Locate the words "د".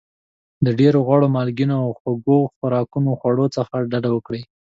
0.65-0.67